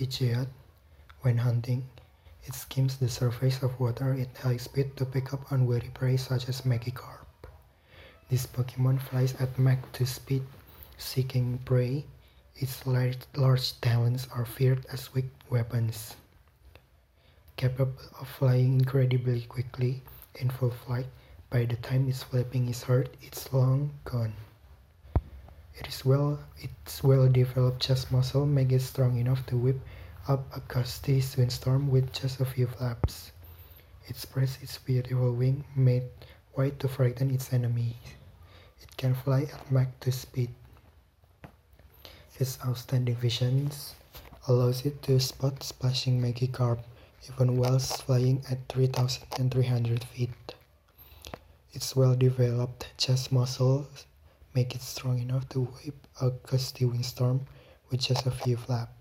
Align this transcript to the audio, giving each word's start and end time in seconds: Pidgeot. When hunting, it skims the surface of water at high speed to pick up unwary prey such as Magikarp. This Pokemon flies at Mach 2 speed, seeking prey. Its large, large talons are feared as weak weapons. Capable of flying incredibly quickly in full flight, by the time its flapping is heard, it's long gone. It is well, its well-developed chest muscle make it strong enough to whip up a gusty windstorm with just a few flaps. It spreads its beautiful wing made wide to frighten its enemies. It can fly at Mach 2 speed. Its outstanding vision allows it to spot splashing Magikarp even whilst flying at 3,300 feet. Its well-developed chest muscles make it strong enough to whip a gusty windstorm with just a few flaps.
Pidgeot. 0.00 0.46
When 1.20 1.36
hunting, 1.36 1.86
it 2.44 2.54
skims 2.54 2.96
the 2.96 3.10
surface 3.10 3.62
of 3.62 3.78
water 3.78 4.14
at 4.14 4.34
high 4.38 4.56
speed 4.56 4.96
to 4.96 5.04
pick 5.04 5.34
up 5.34 5.52
unwary 5.52 5.90
prey 5.92 6.16
such 6.16 6.48
as 6.48 6.62
Magikarp. 6.62 7.28
This 8.30 8.46
Pokemon 8.46 9.02
flies 9.02 9.34
at 9.34 9.58
Mach 9.58 9.92
2 9.92 10.06
speed, 10.06 10.42
seeking 10.96 11.58
prey. 11.66 12.06
Its 12.56 12.86
large, 12.86 13.18
large 13.36 13.78
talons 13.82 14.26
are 14.32 14.46
feared 14.46 14.86
as 14.90 15.12
weak 15.12 15.28
weapons. 15.50 16.16
Capable 17.56 17.92
of 18.18 18.26
flying 18.26 18.80
incredibly 18.80 19.42
quickly 19.42 20.02
in 20.36 20.48
full 20.48 20.70
flight, 20.70 21.08
by 21.50 21.66
the 21.66 21.76
time 21.76 22.08
its 22.08 22.22
flapping 22.22 22.70
is 22.70 22.84
heard, 22.84 23.10
it's 23.20 23.52
long 23.52 23.90
gone. 24.04 24.32
It 25.80 25.88
is 25.88 26.04
well, 26.04 26.38
its 26.58 27.02
well-developed 27.02 27.80
chest 27.80 28.12
muscle 28.12 28.44
make 28.44 28.70
it 28.70 28.82
strong 28.82 29.16
enough 29.16 29.46
to 29.46 29.56
whip 29.56 29.80
up 30.28 30.44
a 30.54 30.60
gusty 30.68 31.24
windstorm 31.38 31.88
with 31.90 32.12
just 32.12 32.38
a 32.38 32.44
few 32.44 32.66
flaps. 32.66 33.32
It 34.06 34.16
spreads 34.16 34.58
its 34.60 34.76
beautiful 34.76 35.32
wing 35.32 35.64
made 35.74 36.02
wide 36.54 36.78
to 36.80 36.88
frighten 36.88 37.30
its 37.30 37.50
enemies. 37.54 37.94
It 38.82 38.94
can 38.98 39.14
fly 39.14 39.44
at 39.44 39.72
Mach 39.72 39.88
2 40.00 40.10
speed. 40.10 40.50
Its 42.38 42.58
outstanding 42.62 43.16
vision 43.16 43.70
allows 44.48 44.84
it 44.84 45.00
to 45.04 45.18
spot 45.18 45.62
splashing 45.62 46.20
Magikarp 46.20 46.80
even 47.26 47.56
whilst 47.56 48.02
flying 48.02 48.42
at 48.50 48.68
3,300 48.68 50.04
feet. 50.04 50.54
Its 51.72 51.96
well-developed 51.96 52.88
chest 52.98 53.32
muscles 53.32 54.04
make 54.54 54.74
it 54.74 54.82
strong 54.82 55.18
enough 55.18 55.48
to 55.50 55.64
whip 55.64 56.06
a 56.20 56.30
gusty 56.30 56.84
windstorm 56.84 57.46
with 57.90 58.00
just 58.00 58.26
a 58.26 58.30
few 58.30 58.56
flaps. 58.56 58.99